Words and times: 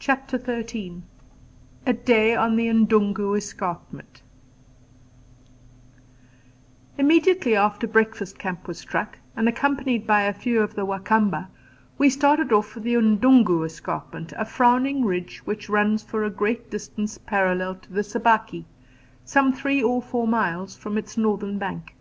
CHAPTER 0.00 0.38
XIII 0.42 1.02
A 1.86 1.92
DAY 1.92 2.34
ON 2.34 2.56
THE 2.56 2.66
N'DUNGU 2.72 3.36
ESCARPMENT 3.38 4.20
Immediately 6.98 7.54
after 7.54 7.86
breakfast 7.86 8.40
camp 8.40 8.66
was 8.66 8.78
struck, 8.78 9.18
and 9.36 9.48
accompanied 9.48 10.04
by 10.04 10.22
a 10.22 10.32
few 10.32 10.60
of 10.62 10.74
the 10.74 10.84
Wa 10.84 10.98
Kamba, 10.98 11.48
we 11.96 12.10
started 12.10 12.50
off 12.52 12.66
for 12.66 12.80
the 12.80 12.94
N'dungu 12.96 13.64
Escarpment 13.64 14.32
a 14.36 14.44
frowning 14.44 15.04
ridge 15.04 15.42
which 15.44 15.68
runs 15.68 16.02
for 16.02 16.24
a 16.24 16.28
great 16.30 16.68
distance 16.68 17.16
parallel 17.16 17.76
to 17.76 17.92
the 17.92 18.02
Sabaki, 18.02 18.64
some 19.24 19.52
three 19.52 19.80
or 19.80 20.02
four 20.02 20.26
miles 20.26 20.74
from 20.74 20.98
its 20.98 21.16
northern 21.16 21.56
bank. 21.56 21.94